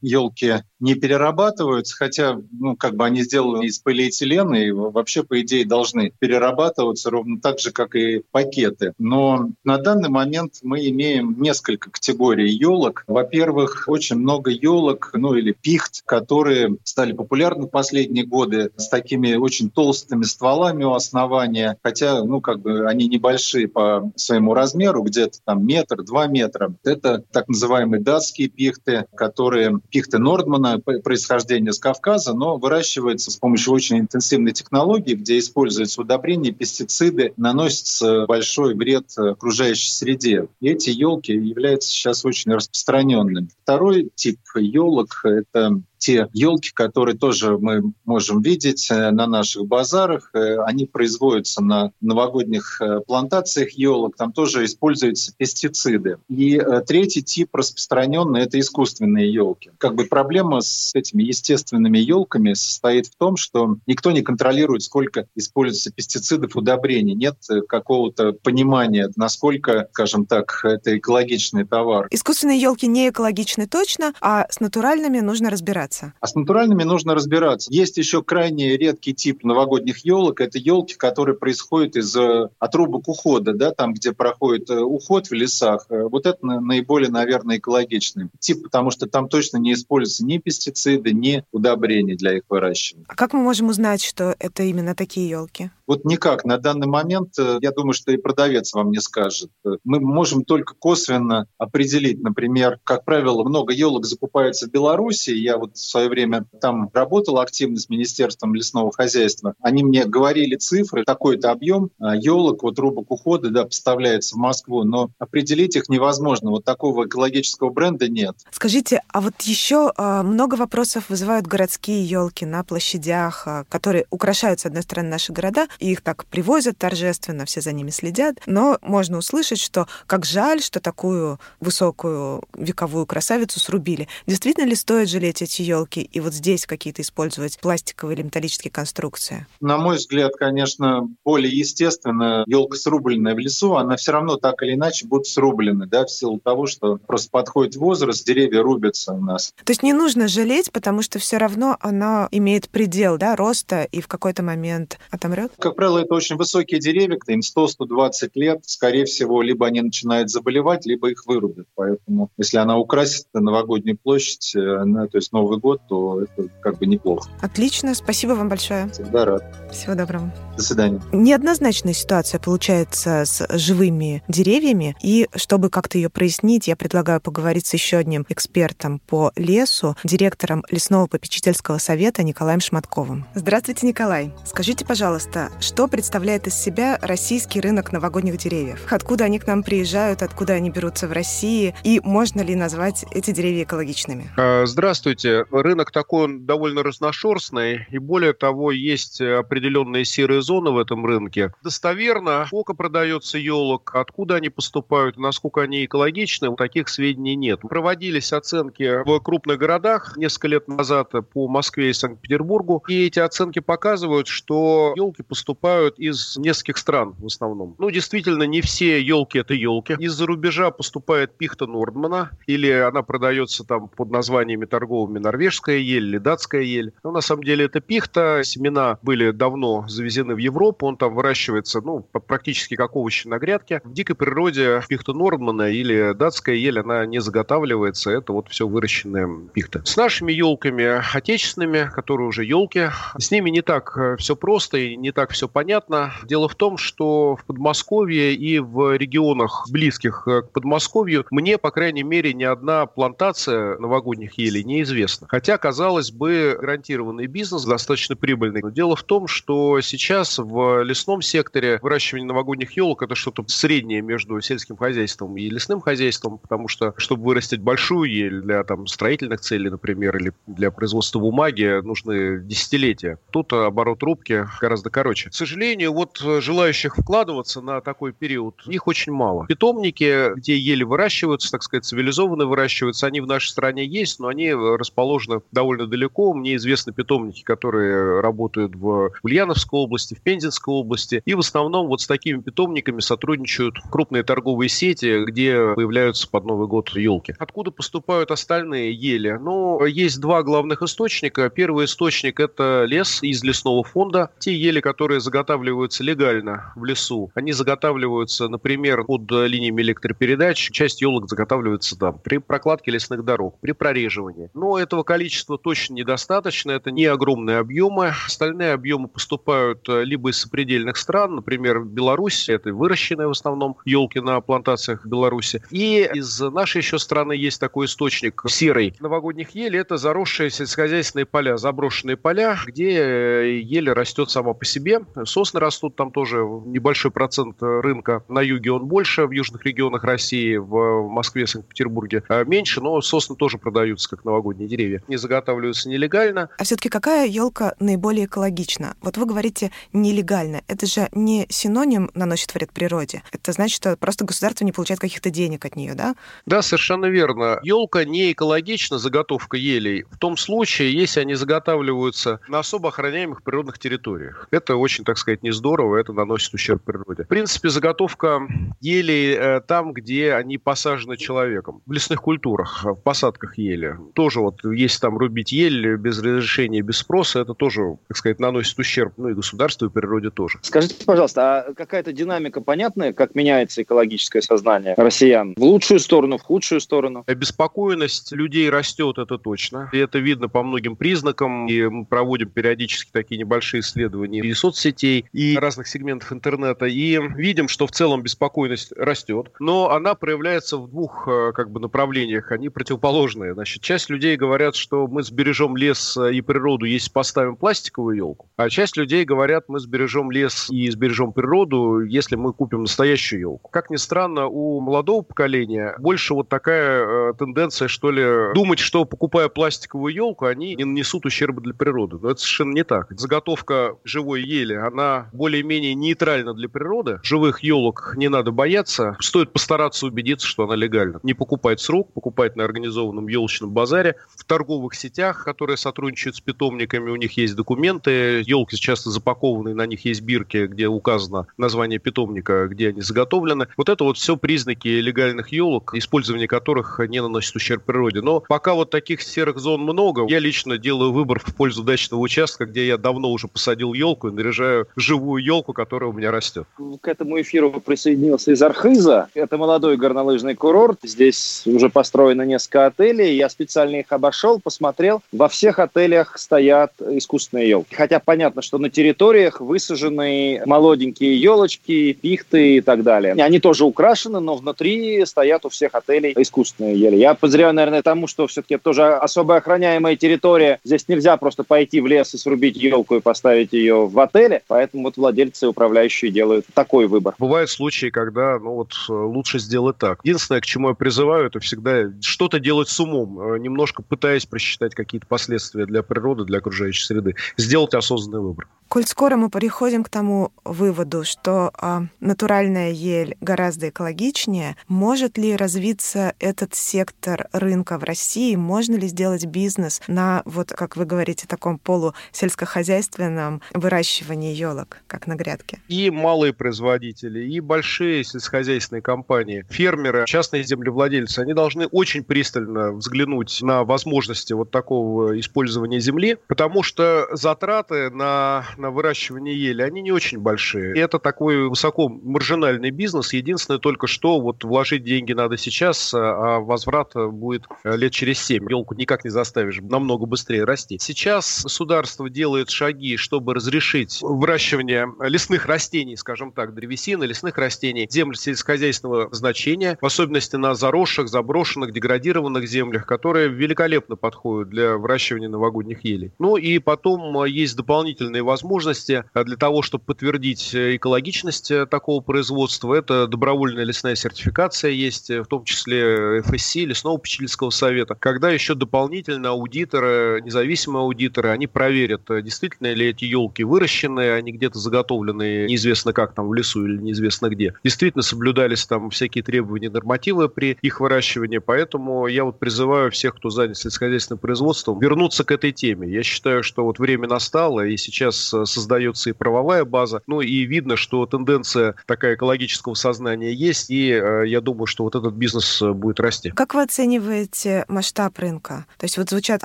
елки 0.00 0.62
не 0.80 0.94
перерабатываются, 0.94 1.96
хотя, 1.96 2.38
ну, 2.52 2.76
как 2.76 2.94
бы 2.94 3.06
они 3.06 3.22
сделаны 3.22 3.64
из 3.64 3.78
полиэтилена 3.78 4.54
и 4.56 4.70
вообще, 4.70 5.22
по 5.24 5.40
идее, 5.40 5.64
должны 5.64 6.12
перерабатываться 6.18 7.10
ровно 7.10 7.40
так 7.40 7.58
же, 7.58 7.70
как 7.70 7.94
и 7.94 8.22
пакеты. 8.30 8.92
Но 8.98 9.48
на 9.64 9.78
данный 9.78 10.10
момент 10.10 10.56
мы 10.62 10.86
имеем 10.88 11.40
несколько 11.40 11.90
категорий 11.90 12.50
елок. 12.50 13.04
Во-первых, 13.06 13.84
очень 13.86 14.16
много 14.16 14.50
елок, 14.50 15.10
ну 15.14 15.34
или 15.34 15.52
пихт, 15.52 16.02
которые 16.04 16.76
стали 16.84 17.12
популярны 17.12 17.66
в 17.66 17.70
последние 17.70 18.26
годы 18.26 18.70
с 18.76 18.88
такими 18.88 19.34
очень 19.34 19.70
толстыми 19.70 20.24
стволами 20.24 20.84
у 20.84 20.92
основания, 20.92 21.78
хотя, 21.82 22.22
ну, 22.24 22.42
как 22.42 22.60
бы 22.60 22.86
они 22.86 23.08
небольшие 23.08 23.68
по 23.68 24.12
своему 24.16 24.52
размеру, 24.52 25.02
где-то 25.02 25.38
там 25.44 25.66
метр, 25.66 26.02
два 26.02 26.26
метра. 26.26 26.74
Это 26.84 27.24
так 27.32 27.48
называемые 27.48 28.02
датские 28.02 28.48
пихты, 28.48 29.06
которые 29.24 29.80
пихты 29.90 30.18
Нордмана, 30.18 30.78
происхождения 30.78 31.72
с 31.72 31.78
Кавказа, 31.78 32.34
но 32.34 32.58
выращивается 32.58 33.30
с 33.30 33.36
помощью 33.36 33.72
очень 33.72 34.00
интенсивной 34.00 34.52
технологии, 34.52 35.14
где 35.14 35.38
используются 35.38 36.02
удобрения, 36.02 36.52
пестициды, 36.52 37.32
наносится 37.36 38.26
большой 38.26 38.74
вред 38.74 39.06
окружающей 39.16 39.90
среде. 39.90 40.48
И 40.60 40.68
эти 40.68 40.90
елки 40.90 41.32
являются 41.32 41.88
сейчас 41.88 42.24
очень 42.24 42.52
распространенными. 42.52 43.48
Второй 43.62 44.10
тип 44.14 44.38
елок— 44.56 45.20
это 45.24 45.80
те 46.04 46.28
елки, 46.34 46.70
которые 46.74 47.16
тоже 47.16 47.56
мы 47.56 47.80
можем 48.04 48.42
видеть 48.42 48.90
э, 48.90 49.10
на 49.10 49.26
наших 49.26 49.64
базарах, 49.64 50.28
э, 50.34 50.58
они 50.58 50.84
производятся 50.84 51.64
на 51.64 51.92
новогодних 52.02 52.78
э, 52.82 53.00
плантациях 53.06 53.70
елок, 53.70 54.14
там 54.14 54.30
тоже 54.30 54.66
используются 54.66 55.32
пестициды. 55.34 56.18
И 56.28 56.60
третий 56.86 57.22
тип 57.22 57.54
распространенный— 57.54 58.40
это 58.42 58.60
искусственные 58.60 59.32
елки. 59.32 59.70
Как 59.78 59.94
бы 59.94 60.04
проблема 60.04 60.60
с 60.60 60.94
этими 60.94 61.22
естественными 61.22 61.96
елками 61.96 62.52
состоит 62.52 63.06
в 63.06 63.16
том, 63.16 63.38
что 63.38 63.78
никто 63.86 64.10
не 64.10 64.20
контролирует, 64.20 64.82
сколько 64.82 65.26
используется 65.34 65.90
пестицидов, 65.90 66.54
удобрений. 66.54 67.14
Нет 67.14 67.38
какого-то 67.66 68.32
понимания, 68.32 69.08
насколько, 69.16 69.88
скажем 69.92 70.26
так, 70.26 70.60
это 70.64 70.98
экологичный 70.98 71.64
товар. 71.64 72.08
Искусственные 72.10 72.60
елки 72.60 72.86
не 72.86 73.08
экологичны 73.08 73.66
точно, 73.66 74.12
а 74.20 74.46
с 74.50 74.60
натуральными 74.60 75.20
нужно 75.20 75.48
разбираться 75.48 75.93
разбираться? 75.94 76.14
А 76.20 76.26
с 76.26 76.34
натуральными 76.34 76.82
нужно 76.82 77.14
разбираться. 77.14 77.72
Есть 77.72 77.96
еще 77.96 78.22
крайне 78.22 78.76
редкий 78.76 79.14
тип 79.14 79.44
новогодних 79.44 80.04
елок. 80.04 80.40
Это 80.40 80.58
елки, 80.58 80.94
которые 80.94 81.36
происходят 81.36 81.96
из 81.96 82.14
э, 82.16 82.48
отрубок 82.58 83.08
ухода, 83.08 83.52
да, 83.52 83.72
там, 83.72 83.94
где 83.94 84.12
проходит 84.12 84.70
э, 84.70 84.80
уход 84.80 85.28
в 85.28 85.32
лесах. 85.32 85.86
Э, 85.88 86.04
вот 86.04 86.26
это 86.26 86.44
наиболее, 86.44 87.10
наверное, 87.10 87.58
экологичный 87.58 88.28
тип, 88.38 88.64
потому 88.64 88.90
что 88.90 89.06
там 89.06 89.28
точно 89.28 89.58
не 89.58 89.72
используются 89.72 90.24
ни 90.24 90.38
пестициды, 90.38 91.12
ни 91.12 91.44
удобрения 91.52 92.16
для 92.16 92.36
их 92.36 92.42
выращивания. 92.48 93.06
А 93.08 93.14
как 93.14 93.32
мы 93.32 93.40
можем 93.40 93.68
узнать, 93.68 94.02
что 94.02 94.34
это 94.38 94.62
именно 94.62 94.94
такие 94.94 95.28
елки? 95.28 95.70
Вот 95.86 96.04
никак. 96.04 96.44
На 96.44 96.58
данный 96.58 96.86
момент, 96.86 97.34
я 97.38 97.70
думаю, 97.70 97.92
что 97.92 98.10
и 98.10 98.16
продавец 98.16 98.72
вам 98.72 98.90
не 98.90 99.00
скажет. 99.00 99.50
Мы 99.84 100.00
можем 100.00 100.44
только 100.44 100.74
косвенно 100.74 101.46
определить, 101.58 102.22
например, 102.22 102.78
как 102.84 103.04
правило, 103.04 103.44
много 103.44 103.74
елок 103.74 104.06
закупается 104.06 104.66
в 104.66 104.70
Беларуси. 104.70 105.30
Я 105.30 105.58
вот 105.58 105.76
свое 105.84 106.08
время 106.08 106.46
там 106.60 106.90
работал 106.92 107.38
активно 107.38 107.78
с 107.78 107.88
Министерством 107.88 108.54
лесного 108.54 108.92
хозяйства, 108.92 109.54
они 109.60 109.82
мне 109.82 110.04
говорили 110.04 110.56
цифры, 110.56 111.04
такой-то 111.04 111.50
объем 111.50 111.90
елок, 111.98 112.62
вот 112.62 112.78
рубок 112.78 113.10
ухода, 113.10 113.50
да, 113.50 113.64
поставляется 113.64 114.34
в 114.34 114.38
Москву, 114.38 114.84
но 114.84 115.10
определить 115.18 115.76
их 115.76 115.88
невозможно. 115.88 116.50
Вот 116.50 116.64
такого 116.64 117.06
экологического 117.06 117.70
бренда 117.70 118.08
нет. 118.08 118.36
Скажите, 118.50 119.02
а 119.08 119.20
вот 119.20 119.40
еще 119.42 119.92
а, 119.96 120.22
много 120.22 120.54
вопросов 120.54 121.08
вызывают 121.08 121.46
городские 121.46 122.04
елки 122.04 122.44
на 122.44 122.64
площадях, 122.64 123.46
а, 123.46 123.64
которые 123.68 124.06
украшают, 124.10 124.60
с 124.60 124.66
одной 124.66 124.82
стороны, 124.82 125.08
наши 125.08 125.32
города, 125.32 125.66
и 125.78 125.92
их 125.92 126.00
так 126.00 126.24
привозят 126.26 126.78
торжественно, 126.78 127.44
все 127.44 127.60
за 127.60 127.72
ними 127.72 127.90
следят, 127.90 128.36
но 128.46 128.78
можно 128.82 129.18
услышать, 129.18 129.60
что 129.60 129.86
как 130.06 130.24
жаль, 130.24 130.62
что 130.62 130.80
такую 130.80 131.38
высокую 131.60 132.44
вековую 132.54 133.06
красавицу 133.06 133.60
срубили. 133.60 134.08
Действительно 134.26 134.66
ли 134.66 134.74
стоит 134.74 135.08
жалеть 135.08 135.42
эти 135.42 135.62
елки 135.64 136.02
и 136.02 136.20
вот 136.20 136.34
здесь 136.34 136.66
какие-то 136.66 137.02
использовать 137.02 137.58
пластиковые 137.58 138.16
или 138.16 138.22
металлические 138.22 138.70
конструкции? 138.70 139.46
На 139.60 139.78
мой 139.78 139.96
взгляд, 139.96 140.32
конечно, 140.38 141.08
более 141.24 141.56
естественно, 141.56 142.44
елка 142.46 142.76
срубленная 142.76 143.34
в 143.34 143.38
лесу, 143.38 143.74
она 143.74 143.96
все 143.96 144.12
равно 144.12 144.36
так 144.36 144.62
или 144.62 144.74
иначе 144.74 145.06
будет 145.06 145.26
срублена, 145.26 145.86
да, 145.86 146.04
в 146.04 146.10
силу 146.10 146.38
того, 146.38 146.66
что 146.66 146.98
просто 147.06 147.30
подходит 147.30 147.76
возраст, 147.76 148.26
деревья 148.26 148.62
рубятся 148.62 149.12
у 149.12 149.20
нас. 149.20 149.52
То 149.64 149.70
есть 149.70 149.82
не 149.82 149.92
нужно 149.92 150.28
жалеть, 150.28 150.70
потому 150.72 151.02
что 151.02 151.18
все 151.18 151.38
равно 151.38 151.76
она 151.80 152.28
имеет 152.30 152.68
предел, 152.68 153.18
да, 153.18 153.36
роста 153.36 153.84
и 153.90 154.00
в 154.00 154.08
какой-то 154.08 154.42
момент 154.42 154.98
отомрет? 155.10 155.52
Как 155.58 155.76
правило, 155.76 155.98
это 155.98 156.14
очень 156.14 156.36
высокие 156.36 156.80
деревья, 156.80 157.18
им 157.26 157.40
100-120 157.40 158.30
лет, 158.34 158.60
скорее 158.66 159.04
всего, 159.04 159.42
либо 159.42 159.66
они 159.66 159.80
начинают 159.80 160.30
заболевать, 160.30 160.86
либо 160.86 161.10
их 161.10 161.26
вырубят. 161.26 161.66
Поэтому, 161.74 162.30
если 162.36 162.58
она 162.58 162.78
украсит 162.78 163.26
новогоднюю 163.32 163.98
площадь, 163.98 164.52
на, 164.54 165.08
то 165.08 165.18
есть 165.18 165.32
Новый 165.32 165.53
год, 165.58 165.80
то 165.88 166.22
это 166.22 166.48
как 166.60 166.78
бы 166.78 166.86
неплохо. 166.86 167.30
Отлично, 167.40 167.94
спасибо 167.94 168.32
вам 168.32 168.48
большое. 168.48 168.88
Всегда 168.90 169.24
рад. 169.24 169.42
Всего 169.70 169.94
доброго. 169.94 170.32
До 170.56 170.62
свидания. 170.62 171.00
Неоднозначная 171.12 171.94
ситуация 171.94 172.38
получается 172.38 173.24
с 173.24 173.46
живыми 173.56 174.22
деревьями, 174.28 174.96
и 175.02 175.28
чтобы 175.34 175.70
как-то 175.70 175.98
ее 175.98 176.10
прояснить, 176.10 176.68
я 176.68 176.76
предлагаю 176.76 177.20
поговорить 177.20 177.66
с 177.66 177.74
еще 177.74 177.96
одним 177.98 178.24
экспертом 178.28 179.00
по 179.00 179.32
лесу, 179.36 179.96
директором 180.04 180.64
лесного 180.70 181.06
попечительского 181.06 181.78
совета 181.78 182.22
Николаем 182.22 182.60
Шматковым. 182.60 183.26
Здравствуйте, 183.34 183.86
Николай. 183.86 184.32
Скажите, 184.44 184.84
пожалуйста, 184.84 185.50
что 185.60 185.88
представляет 185.88 186.46
из 186.46 186.54
себя 186.54 186.98
российский 187.02 187.60
рынок 187.60 187.92
новогодних 187.92 188.36
деревьев? 188.36 188.86
Откуда 188.90 189.24
они 189.24 189.38
к 189.38 189.46
нам 189.46 189.62
приезжают, 189.62 190.22
откуда 190.22 190.54
они 190.54 190.70
берутся 190.70 191.08
в 191.08 191.12
России, 191.12 191.74
и 191.82 192.00
можно 192.02 192.40
ли 192.40 192.54
назвать 192.54 193.04
эти 193.10 193.32
деревья 193.32 193.64
экологичными? 193.64 194.30
А, 194.36 194.66
здравствуйте. 194.66 195.43
Рынок 195.50 195.90
такой 195.90 196.24
он 196.24 196.46
довольно 196.46 196.82
разношерстный, 196.82 197.86
и 197.90 197.98
более 197.98 198.32
того, 198.32 198.70
есть 198.72 199.20
определенные 199.20 200.04
серые 200.04 200.42
зоны 200.42 200.70
в 200.70 200.78
этом 200.78 201.04
рынке. 201.04 201.52
Достоверно, 201.62 202.44
сколько 202.46 202.74
продается 202.74 203.38
елок, 203.38 203.94
откуда 203.94 204.36
они 204.36 204.48
поступают, 204.48 205.16
насколько 205.16 205.62
они 205.62 205.84
экологичны, 205.84 206.54
таких 206.56 206.88
сведений 206.88 207.36
нет. 207.36 207.60
Проводились 207.60 208.32
оценки 208.32 209.02
в 209.04 209.20
крупных 209.20 209.58
городах 209.58 210.16
несколько 210.16 210.48
лет 210.48 210.68
назад 210.68 211.12
по 211.32 211.48
Москве 211.48 211.90
и 211.90 211.92
Санкт-Петербургу, 211.92 212.84
и 212.88 213.06
эти 213.06 213.18
оценки 213.18 213.58
показывают, 213.58 214.28
что 214.28 214.92
елки 214.96 215.22
поступают 215.22 215.98
из 215.98 216.36
нескольких 216.36 216.78
стран 216.78 217.14
в 217.18 217.26
основном. 217.26 217.74
Ну, 217.78 217.90
действительно, 217.90 218.44
не 218.44 218.60
все 218.60 219.00
елки 219.00 219.38
это 219.38 219.54
елки. 219.54 219.96
Из-за 219.98 220.26
рубежа 220.26 220.70
поступает 220.70 221.36
пихта 221.36 221.66
Нордмана, 221.66 222.30
или 222.46 222.70
она 222.70 223.02
продается 223.02 223.64
там 223.64 223.88
под 223.88 224.10
названиями 224.10 224.64
торговыми 224.64 225.18
норвежская 225.34 225.78
ель 225.78 226.06
или 226.06 226.18
датская 226.18 226.62
ель. 226.62 226.92
Но 227.02 227.10
на 227.10 227.20
самом 227.20 227.42
деле 227.42 227.64
это 227.64 227.80
пихта. 227.80 228.42
Семена 228.44 228.98
были 229.02 229.32
давно 229.32 229.84
завезены 229.88 230.34
в 230.34 230.38
Европу, 230.38 230.86
он 230.86 230.96
там 230.96 231.14
выращивается, 231.14 231.80
ну, 231.80 232.06
практически 232.26 232.76
как 232.76 232.94
овощи 232.94 233.26
на 233.26 233.38
грядке. 233.38 233.80
В 233.84 233.92
дикой 233.92 234.14
природе 234.14 234.82
пихта 234.88 235.12
Нордмана 235.12 235.70
или 235.70 236.12
датская 236.14 236.54
ель, 236.54 236.78
она 236.78 237.04
не 237.06 237.20
заготавливается, 237.20 238.10
это 238.10 238.32
вот 238.32 238.48
все 238.48 238.68
выращенная 238.68 239.28
пихта. 239.52 239.82
С 239.84 239.96
нашими 239.96 240.32
елками 240.32 241.02
отечественными, 241.16 241.90
которые 241.92 242.28
уже 242.28 242.44
елки, 242.44 242.90
с 243.18 243.30
ними 243.30 243.50
не 243.50 243.62
так 243.62 243.96
э, 243.96 244.16
все 244.18 244.36
просто 244.36 244.78
и 244.78 244.96
не 244.96 245.10
так 245.10 245.30
все 245.30 245.48
понятно. 245.48 246.12
Дело 246.24 246.48
в 246.48 246.54
том, 246.54 246.76
что 246.76 247.36
в 247.36 247.44
Подмосковье 247.44 248.34
и 248.34 248.60
в 248.60 248.96
регионах 248.96 249.66
близких 249.70 250.28
э, 250.28 250.42
к 250.42 250.50
Подмосковью 250.50 251.26
мне, 251.30 251.58
по 251.58 251.70
крайней 251.70 252.04
мере, 252.04 252.32
ни 252.34 252.44
одна 252.44 252.86
плантация 252.86 253.78
новогодних 253.78 254.38
елей 254.38 254.62
неизвестна. 254.64 255.23
Хотя, 255.28 255.58
казалось 255.58 256.10
бы, 256.10 256.56
гарантированный 256.60 257.26
бизнес 257.26 257.64
достаточно 257.64 258.16
прибыльный. 258.16 258.62
Но 258.62 258.70
дело 258.70 258.96
в 258.96 259.02
том, 259.02 259.26
что 259.26 259.80
сейчас 259.80 260.38
в 260.38 260.82
лесном 260.82 261.22
секторе 261.22 261.78
выращивание 261.82 262.26
новогодних 262.26 262.72
елок 262.76 263.02
это 263.02 263.14
что-то 263.14 263.44
среднее 263.46 264.00
между 264.02 264.40
сельским 264.40 264.76
хозяйством 264.76 265.36
и 265.36 265.48
лесным 265.48 265.80
хозяйством, 265.80 266.38
потому 266.38 266.68
что, 266.68 266.94
чтобы 266.96 267.24
вырастить 267.24 267.60
большую 267.60 268.10
ель 268.10 268.40
для 268.40 268.62
там, 268.64 268.86
строительных 268.86 269.40
целей, 269.40 269.70
например, 269.70 270.16
или 270.16 270.32
для 270.46 270.70
производства 270.70 271.18
бумаги, 271.18 271.80
нужны 271.82 272.40
десятилетия. 272.40 273.18
Тут 273.30 273.52
оборот 273.52 274.02
рубки 274.02 274.46
гораздо 274.60 274.90
короче. 274.90 275.30
К 275.30 275.34
сожалению, 275.34 275.92
вот 275.92 276.18
желающих 276.18 276.96
вкладываться 276.96 277.60
на 277.60 277.80
такой 277.80 278.12
период, 278.12 278.62
их 278.66 278.86
очень 278.86 279.12
мало. 279.12 279.46
Питомники, 279.46 280.34
где 280.34 280.56
ели 280.56 280.84
выращиваются, 280.84 281.50
так 281.50 281.62
сказать, 281.62 281.84
цивилизованно 281.84 282.46
выращиваются, 282.46 283.06
они 283.06 283.20
в 283.20 283.26
нашей 283.26 283.48
стране 283.48 283.86
есть, 283.86 284.20
но 284.20 284.28
они 284.28 284.52
расположены 284.52 285.13
довольно 285.52 285.86
далеко. 285.86 286.34
Мне 286.34 286.56
известны 286.56 286.92
питомники, 286.92 287.42
которые 287.42 288.20
работают 288.20 288.74
в 288.74 289.12
Ульяновской 289.22 289.80
области, 289.80 290.14
в 290.14 290.20
Пензенской 290.20 290.74
области. 290.74 291.22
И 291.24 291.34
в 291.34 291.38
основном 291.38 291.86
вот 291.88 292.00
с 292.00 292.06
такими 292.06 292.40
питомниками 292.40 293.00
сотрудничают 293.00 293.76
крупные 293.90 294.22
торговые 294.22 294.68
сети, 294.68 295.24
где 295.24 295.74
появляются 295.74 296.28
под 296.28 296.44
Новый 296.44 296.66
год 296.66 296.90
елки. 296.90 297.34
Откуда 297.38 297.70
поступают 297.70 298.30
остальные 298.30 298.92
ели? 298.92 299.30
Ну, 299.40 299.84
есть 299.84 300.20
два 300.20 300.42
главных 300.42 300.82
источника. 300.82 301.48
Первый 301.50 301.86
источник– 301.86 302.40
это 302.40 302.84
лес 302.84 303.22
из 303.22 303.44
лесного 303.44 303.84
фонда. 303.84 304.30
Те 304.38 304.54
ели, 304.54 304.80
которые 304.80 305.20
заготавливаются 305.20 306.02
легально 306.02 306.72
в 306.74 306.84
лесу, 306.84 307.30
они 307.34 307.52
заготавливаются, 307.52 308.48
например, 308.48 309.04
под 309.04 309.30
линиями 309.30 309.82
электропередач. 309.82 310.70
Часть 310.70 311.00
елок 311.00 311.28
заготавливается 311.28 311.98
там 311.98 312.18
при 312.18 312.38
прокладке 312.38 312.90
лесных 312.90 313.24
дорог, 313.24 313.58
при 313.60 313.72
прореживании. 313.72 314.50
Но 314.54 314.78
этого 314.78 315.03
количества 315.04 315.58
точно 315.58 315.94
недостаточно. 315.94 316.72
Это 316.72 316.90
не 316.90 317.06
огромные 317.06 317.58
объемы. 317.58 318.12
Остальные 318.26 318.72
объемы 318.72 319.08
поступают 319.08 319.88
э, 319.88 320.04
либо 320.04 320.30
из 320.30 320.38
сопредельных 320.40 320.96
стран, 320.96 321.36
например, 321.36 321.80
Беларусь, 321.80 322.48
это 322.48 322.72
выращенные 322.72 323.28
в 323.28 323.32
основном 323.32 323.76
елки 323.84 324.20
на 324.20 324.40
плантациях 324.40 325.04
в 325.04 325.08
Беларуси. 325.08 325.62
И 325.70 326.08
из 326.12 326.40
нашей 326.40 326.78
еще 326.78 326.98
страны 326.98 327.32
есть 327.32 327.60
такой 327.60 327.86
источник 327.86 328.42
серый 328.48 328.94
новогодних 329.00 329.50
елей. 329.50 329.80
Это 329.80 329.96
заросшие 329.96 330.50
сельскохозяйственные 330.50 331.26
поля, 331.26 331.56
заброшенные 331.56 332.16
поля, 332.16 332.58
где 332.66 332.98
э, 332.98 333.58
ель 333.60 333.90
растет 333.90 334.30
сама 334.30 334.54
по 334.54 334.64
себе. 334.64 335.00
Сосны 335.24 335.60
растут 335.60 335.96
там 335.96 336.10
тоже 336.10 336.38
небольшой 336.38 337.10
процент 337.10 337.56
рынка. 337.60 338.24
На 338.28 338.40
юге 338.40 338.72
он 338.72 338.86
больше, 338.86 339.26
в 339.26 339.30
южных 339.30 339.64
регионах 339.64 340.04
России, 340.04 340.56
в 340.56 341.08
Москве, 341.08 341.46
Санкт-Петербурге 341.46 342.22
а 342.28 342.44
меньше, 342.44 342.80
но 342.80 343.00
сосны 343.00 343.36
тоже 343.36 343.58
продаются 343.58 344.08
как 344.08 344.24
новогодние 344.24 344.68
деревья. 344.68 344.93
Не 345.08 345.16
заготавливаются 345.16 345.88
нелегально. 345.88 346.48
А 346.58 346.64
все-таки 346.64 346.88
какая 346.88 347.26
елка 347.26 347.74
наиболее 347.80 348.26
экологична? 348.26 348.96
Вот 349.00 349.16
вы 349.16 349.26
говорите 349.26 349.70
нелегально. 349.92 350.62
Это 350.68 350.86
же 350.86 351.08
не 351.12 351.46
синоним 351.48 352.10
наносит 352.14 352.54
вред 352.54 352.72
природе. 352.72 353.22
Это 353.32 353.52
значит, 353.52 353.76
что 353.76 353.96
просто 353.96 354.24
государство 354.24 354.64
не 354.64 354.72
получает 354.72 355.00
каких-то 355.00 355.30
денег 355.30 355.64
от 355.64 355.76
нее, 355.76 355.94
да? 355.94 356.14
Да, 356.46 356.62
совершенно 356.62 357.06
верно. 357.06 357.60
Елка 357.62 358.04
не 358.04 358.32
экологична, 358.32 358.98
заготовка 358.98 359.56
елей, 359.56 360.04
в 360.10 360.18
том 360.18 360.36
случае, 360.36 360.92
если 360.92 361.20
они 361.20 361.34
заготавливаются 361.34 362.40
на 362.48 362.60
особо 362.60 362.88
охраняемых 362.88 363.42
природных 363.42 363.78
территориях. 363.78 364.48
Это 364.50 364.76
очень, 364.76 365.04
так 365.04 365.18
сказать, 365.18 365.42
не 365.42 365.52
здорово, 365.52 365.96
это 365.96 366.12
наносит 366.12 366.54
ущерб 366.54 366.82
природе. 366.82 367.24
В 367.24 367.28
принципе, 367.28 367.68
заготовка 367.68 368.46
елей 368.80 369.34
э, 369.34 369.60
там, 369.60 369.92
где 369.92 370.34
они 370.34 370.58
посажены 370.58 371.16
человеком. 371.16 371.82
В 371.86 371.92
лесных 371.92 372.20
культурах, 372.22 372.84
в 372.84 372.94
посадках 372.94 373.58
ели. 373.58 373.96
Тоже 374.14 374.40
вот, 374.40 374.64
если 374.74 375.00
там 375.00 375.16
рубить 375.16 375.52
ель 375.52 375.96
без 375.96 376.18
разрешения, 376.20 376.82
без 376.82 376.98
спроса, 376.98 377.40
это 377.40 377.54
тоже, 377.54 377.96
так 378.08 378.16
сказать, 378.16 378.40
наносит 378.40 378.78
ущерб, 378.78 379.14
ну 379.16 379.28
и 379.28 379.34
государству, 379.34 379.86
и 379.86 379.90
природе 379.90 380.30
тоже. 380.30 380.58
Скажите, 380.62 380.96
пожалуйста, 381.04 381.60
а 381.60 381.74
какая-то 381.74 382.12
динамика 382.12 382.60
понятная, 382.60 383.12
как 383.12 383.34
меняется 383.34 383.82
экологическое 383.82 384.42
сознание 384.42 384.94
россиян? 384.96 385.54
В 385.56 385.62
лучшую 385.62 386.00
сторону, 386.00 386.38
в 386.38 386.42
худшую 386.42 386.80
сторону? 386.80 387.24
Обеспокоенность 387.26 388.32
людей 388.32 388.68
растет, 388.70 389.18
это 389.18 389.38
точно. 389.38 389.90
И 389.92 389.98
это 389.98 390.18
видно 390.18 390.48
по 390.48 390.62
многим 390.62 390.96
признакам. 390.96 391.66
И 391.68 391.82
мы 391.82 392.04
проводим 392.04 392.50
периодически 392.50 393.10
такие 393.12 393.38
небольшие 393.38 393.80
исследования 393.80 394.40
и 394.40 394.52
соцсетей, 394.54 395.26
и 395.32 395.56
разных 395.56 395.86
сегментов 395.86 396.32
интернета. 396.32 396.86
И 396.86 397.18
видим, 397.36 397.68
что 397.68 397.86
в 397.86 397.92
целом 397.92 398.22
беспокойность 398.22 398.92
растет. 398.96 399.50
Но 399.58 399.90
она 399.90 400.14
проявляется 400.14 400.78
в 400.78 400.88
двух 400.88 401.28
э, 401.28 401.52
как 401.52 401.70
бы, 401.70 401.80
направлениях. 401.80 402.50
Они 402.50 402.68
противоположные. 402.68 403.54
Значит, 403.54 403.82
часть 403.82 404.10
людей 404.10 404.36
говорят, 404.36 404.63
говорят, 404.64 404.76
что 404.76 405.06
мы 405.06 405.22
сбережем 405.22 405.76
лес 405.76 406.16
и 406.16 406.40
природу, 406.40 406.86
если 406.86 407.10
поставим 407.10 407.56
пластиковую 407.56 408.16
елку. 408.16 408.48
А 408.56 408.70
часть 408.70 408.96
людей 408.96 409.24
говорят, 409.24 409.64
мы 409.68 409.78
сбережем 409.78 410.30
лес 410.30 410.68
и 410.70 410.90
сбережем 410.90 411.32
природу, 411.32 412.00
если 412.00 412.36
мы 412.36 412.54
купим 412.54 412.82
настоящую 412.82 413.40
елку. 413.40 413.70
Как 413.70 413.90
ни 413.90 413.96
странно, 413.96 414.46
у 414.46 414.80
молодого 414.80 415.22
поколения 415.22 415.94
больше 415.98 416.32
вот 416.32 416.48
такая 416.48 417.30
э, 417.30 417.32
тенденция, 417.38 417.88
что 417.88 418.10
ли, 418.10 418.54
думать, 418.54 418.78
что 418.78 419.04
покупая 419.04 419.48
пластиковую 419.48 420.14
елку, 420.14 420.46
они 420.46 420.74
не 420.76 420.84
нанесут 420.84 421.26
ущерба 421.26 421.60
для 421.60 421.74
природы. 421.74 422.16
Но 422.22 422.30
это 422.30 422.40
совершенно 422.40 422.72
не 422.72 422.84
так. 422.84 423.08
Заготовка 423.10 423.96
живой 424.04 424.42
ели, 424.42 424.74
она 424.74 425.28
более-менее 425.32 425.94
нейтральна 425.94 426.54
для 426.54 426.70
природы. 426.70 427.20
Живых 427.22 427.62
елок 427.62 428.14
не 428.16 428.28
надо 428.28 428.50
бояться. 428.50 429.16
Стоит 429.20 429.52
постараться 429.52 430.06
убедиться, 430.06 430.46
что 430.46 430.64
она 430.64 430.74
легальна. 430.74 431.20
Не 431.22 431.34
покупать 431.34 431.80
с 431.80 431.88
рук, 431.90 432.12
покупать 432.14 432.56
на 432.56 432.64
организованном 432.64 433.28
елочном 433.28 433.70
базаре. 433.70 434.16
В 434.36 434.44
торговых 434.54 434.94
сетях, 434.94 435.42
которые 435.42 435.76
сотрудничают 435.76 436.36
с 436.36 436.40
питомниками, 436.40 437.10
у 437.10 437.16
них 437.16 437.36
есть 437.36 437.56
документы. 437.56 438.44
Елки 438.46 438.76
часто 438.76 439.10
запакованы, 439.10 439.74
на 439.74 439.84
них 439.84 440.04
есть 440.04 440.22
бирки, 440.22 440.66
где 440.66 440.86
указано 440.86 441.48
название 441.56 441.98
питомника, 441.98 442.68
где 442.68 442.90
они 442.90 443.00
заготовлены. 443.00 443.66
Вот 443.76 443.88
это 443.88 444.04
вот 444.04 444.16
все 444.16 444.36
признаки 444.36 444.86
легальных 444.86 445.48
елок, 445.48 445.94
использование 445.94 446.46
которых 446.46 447.00
не 447.08 447.20
наносит 447.20 447.56
ущерб 447.56 447.82
природе. 447.82 448.20
Но 448.20 448.44
пока 448.46 448.74
вот 448.74 448.90
таких 448.90 449.22
серых 449.22 449.58
зон 449.58 449.80
много, 449.80 450.24
я 450.28 450.38
лично 450.38 450.78
делаю 450.78 451.10
выбор 451.10 451.40
в 451.44 451.52
пользу 451.56 451.82
дачного 451.82 452.20
участка, 452.20 452.64
где 452.64 452.86
я 452.86 452.96
давно 452.96 453.32
уже 453.32 453.48
посадил 453.48 453.92
елку 453.92 454.28
и 454.28 454.32
наряжаю 454.32 454.86
живую 454.94 455.42
елку, 455.42 455.72
которая 455.72 456.10
у 456.10 456.12
меня 456.12 456.30
растет. 456.30 456.68
К 457.00 457.08
этому 457.08 457.40
эфиру 457.40 457.72
присоединился 457.84 458.52
из 458.52 458.62
Архиза. 458.62 459.26
Это 459.34 459.58
молодой 459.58 459.96
горнолыжный 459.96 460.54
курорт. 460.54 461.00
Здесь 461.02 461.62
уже 461.66 461.88
построено 461.88 462.42
несколько 462.42 462.86
отелей. 462.86 463.36
Я 463.36 463.48
специально 463.48 463.96
их 463.96 464.12
обошел, 464.12 464.43
посмотрел. 464.62 465.22
Во 465.32 465.48
всех 465.48 465.78
отелях 465.78 466.38
стоят 466.38 466.92
искусственные 467.00 467.68
елки. 467.68 467.94
Хотя 467.94 468.20
понятно, 468.20 468.62
что 468.62 468.78
на 468.78 468.90
территориях 468.90 469.60
высажены 469.60 470.62
молоденькие 470.66 471.40
елочки, 471.40 472.12
пихты 472.12 472.76
и 472.76 472.80
так 472.80 473.02
далее. 473.02 473.34
Они 473.34 473.58
тоже 473.58 473.84
украшены, 473.84 474.40
но 474.40 474.56
внутри 474.56 475.24
стоят 475.26 475.64
у 475.64 475.68
всех 475.68 475.94
отелей 475.94 476.34
искусственные 476.36 476.98
ели. 476.98 477.16
Я 477.16 477.34
подозреваю, 477.34 477.74
наверное, 477.74 478.02
тому, 478.02 478.26
что 478.26 478.46
все-таки 478.46 478.74
это 478.74 478.84
тоже 478.84 479.14
особо 479.14 479.56
охраняемая 479.56 480.16
территория. 480.16 480.80
Здесь 480.84 481.08
нельзя 481.08 481.36
просто 481.36 481.64
пойти 481.64 482.00
в 482.00 482.06
лес 482.06 482.34
и 482.34 482.38
срубить 482.38 482.76
елку 482.76 483.16
и 483.16 483.20
поставить 483.20 483.72
ее 483.72 484.06
в 484.06 484.18
отеле. 484.18 484.62
Поэтому 484.68 485.04
вот 485.04 485.16
владельцы 485.16 485.66
и 485.66 485.68
управляющие 485.68 486.30
делают 486.30 486.66
такой 486.74 487.06
выбор. 487.06 487.34
Бывают 487.38 487.70
случаи, 487.70 488.10
когда 488.10 488.58
ну 488.58 488.74
вот 488.74 488.92
лучше 489.08 489.58
сделать 489.58 489.98
так. 489.98 490.20
Единственное, 490.24 490.60
к 490.60 490.66
чему 490.66 490.88
я 490.88 490.94
призываю, 490.94 491.46
это 491.46 491.60
всегда 491.60 492.10
что-то 492.20 492.58
делать 492.60 492.88
с 492.88 493.00
умом, 493.00 493.40
э, 493.40 493.58
немножко 493.58 494.02
пытаясь 494.02 494.33
просчитать 494.42 494.94
какие-то 494.94 495.26
последствия 495.26 495.86
для 495.86 496.02
природы, 496.02 496.44
для 496.44 496.58
окружающей 496.58 497.04
среды. 497.04 497.36
Сделать 497.56 497.94
осознанный 497.94 498.40
выбор. 498.40 498.68
Коль 498.94 499.06
скоро 499.06 499.34
мы 499.34 499.50
переходим 499.50 500.04
к 500.04 500.08
тому 500.08 500.52
выводу, 500.62 501.24
что 501.24 501.72
а, 501.74 502.04
натуральная 502.20 502.92
ель 502.92 503.36
гораздо 503.40 503.88
экологичнее, 503.88 504.76
может 504.86 505.36
ли 505.36 505.56
развиться 505.56 506.34
этот 506.38 506.76
сектор 506.76 507.48
рынка 507.50 507.98
в 507.98 508.04
России? 508.04 508.54
Можно 508.54 508.94
ли 508.94 509.08
сделать 509.08 509.46
бизнес 509.46 510.00
на, 510.06 510.42
вот 510.44 510.68
как 510.68 510.96
вы 510.96 511.06
говорите, 511.06 511.48
таком 511.48 511.80
полусельскохозяйственном 511.80 513.62
выращивании 513.72 514.54
елок, 514.54 514.98
как 515.08 515.26
на 515.26 515.34
грядке? 515.34 515.80
И 515.88 516.08
малые 516.10 516.52
производители, 516.52 517.40
и 517.52 517.58
большие 517.58 518.22
сельскохозяйственные 518.22 519.02
компании, 519.02 519.66
фермеры, 519.70 520.24
частные 520.26 520.62
землевладельцы, 520.62 521.40
они 521.40 521.52
должны 521.52 521.88
очень 521.88 522.22
пристально 522.22 522.92
взглянуть 522.92 523.58
на 523.60 523.82
возможности 523.82 524.52
вот 524.52 524.70
такого 524.70 525.36
использования 525.40 525.98
земли, 525.98 526.36
потому 526.46 526.84
что 526.84 527.26
затраты 527.32 528.10
на 528.10 528.64
на 528.84 528.90
выращивание 528.90 529.58
ели, 529.58 529.80
они 529.80 530.02
не 530.02 530.12
очень 530.12 530.38
большие. 530.38 530.94
Это 530.98 531.18
такой 531.18 531.68
высоко 531.68 532.10
маржинальный 532.10 532.90
бизнес. 532.90 533.32
Единственное 533.32 533.78
только 533.78 534.06
что 534.06 534.40
вот 534.40 534.62
вложить 534.62 535.04
деньги 535.04 535.32
надо 535.32 535.56
сейчас, 535.56 536.12
а 536.12 536.60
возврат 536.60 537.12
будет 537.14 537.64
э, 537.82 537.96
лет 537.96 538.12
через 538.12 538.38
семь. 538.40 538.68
Елку 538.68 538.94
никак 538.94 539.24
не 539.24 539.30
заставишь 539.30 539.78
намного 539.80 540.26
быстрее 540.26 540.64
расти. 540.64 540.98
Сейчас 541.00 541.62
государство 541.64 542.28
делает 542.28 542.68
шаги, 542.68 543.16
чтобы 543.16 543.54
разрешить 543.54 544.18
выращивание 544.20 545.08
лесных 545.20 545.64
растений, 545.64 546.16
скажем 546.16 546.52
так, 546.52 546.74
древесины, 546.74 547.24
лесных 547.24 547.56
растений, 547.56 548.06
земель 548.10 548.36
сельскохозяйственного 548.36 549.34
значения, 549.34 549.96
в 549.98 550.04
особенности 550.04 550.56
на 550.56 550.74
заросших, 550.74 551.28
заброшенных, 551.28 551.92
деградированных 551.92 552.68
землях, 552.68 553.06
которые 553.06 553.48
великолепно 553.48 554.16
подходят 554.16 554.68
для 554.68 554.98
выращивания 554.98 555.48
новогодних 555.48 556.04
елей. 556.04 556.32
Ну 556.38 556.58
и 556.58 556.78
потом 556.78 557.38
э, 557.38 557.48
есть 557.48 557.76
дополнительные 557.76 558.42
возможности 558.42 558.73
возможности 558.74 559.24
э, 559.32 559.44
для 559.44 559.56
того, 559.56 559.82
чтобы 559.82 560.04
подтвердить 560.04 560.74
э, 560.74 560.96
экологичность 560.96 561.70
э, 561.70 561.86
такого 561.86 562.20
производства. 562.20 562.94
Это 562.94 563.26
добровольная 563.26 563.84
лесная 563.84 564.16
сертификация 564.16 564.90
есть, 564.90 565.30
в 565.30 565.44
том 565.44 565.64
числе 565.64 566.42
ФСС, 566.42 566.74
Лесного 566.74 567.18
попечительского 567.18 567.70
совета, 567.70 568.14
когда 568.14 568.50
еще 568.50 568.74
дополнительно 568.74 569.50
аудиторы, 569.50 570.42
независимые 570.44 571.02
аудиторы, 571.02 571.50
они 571.50 571.66
проверят, 571.66 572.22
действительно 572.28 572.92
ли 572.92 573.06
эти 573.06 573.24
елки 573.24 573.62
выращены, 573.62 574.32
они 574.32 574.52
где-то 574.52 574.78
заготовлены 574.78 575.66
неизвестно 575.66 576.12
как 576.12 576.34
там 576.34 576.48
в 576.48 576.54
лесу 576.54 576.84
или 576.84 576.96
неизвестно 576.96 577.48
где. 577.48 577.74
Действительно 577.84 578.22
соблюдались 578.22 578.84
там 578.86 579.10
всякие 579.10 579.44
требования, 579.44 579.88
нормативы 579.88 580.48
при 580.48 580.76
их 580.82 581.00
выращивании, 581.00 581.58
поэтому 581.58 582.26
я 582.26 582.44
вот 582.44 582.58
призываю 582.58 583.10
всех, 583.12 583.36
кто 583.36 583.50
занят 583.50 583.76
сельскохозяйственным 583.76 584.38
производством, 584.38 584.98
вернуться 584.98 585.44
к 585.44 585.52
этой 585.52 585.72
теме. 585.72 586.10
Я 586.10 586.22
считаю, 586.22 586.62
что 586.62 586.84
вот 586.84 586.98
время 586.98 587.28
настало, 587.28 587.86
и 587.86 587.96
сейчас 587.96 588.53
создается 588.64 589.30
и 589.30 589.32
правовая 589.32 589.84
база. 589.84 590.22
Ну 590.26 590.40
и 590.40 590.64
видно, 590.64 590.96
что 590.96 591.26
тенденция 591.26 591.96
такая 592.06 592.36
экологического 592.36 592.94
сознания 592.94 593.52
есть, 593.52 593.90
и 593.90 594.10
э, 594.10 594.44
я 594.46 594.60
думаю, 594.60 594.86
что 594.86 595.04
вот 595.04 595.14
этот 595.14 595.34
бизнес 595.34 595.82
э, 595.82 595.92
будет 595.92 596.20
расти. 596.20 596.50
Как 596.50 596.74
вы 596.74 596.82
оцениваете 596.82 597.84
масштаб 597.88 598.38
рынка? 598.38 598.86
То 598.98 599.04
есть 599.04 599.18
вот 599.18 599.30
звучат 599.30 599.64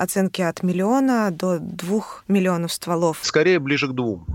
оценки 0.00 0.42
от 0.42 0.62
миллиона 0.62 1.30
до 1.30 1.58
двух 1.58 2.24
миллионов 2.28 2.72
стволов. 2.72 3.18
Скорее 3.22 3.58
ближе 3.58 3.88
к 3.88 3.92
двум. 3.92 4.26